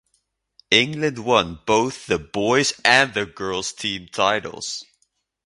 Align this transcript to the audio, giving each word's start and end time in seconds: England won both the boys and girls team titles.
England 0.71 1.19
won 1.19 1.59
both 1.67 2.07
the 2.07 2.17
boys 2.17 2.73
and 2.83 3.13
girls 3.35 3.71
team 3.71 4.07
titles. 4.11 4.83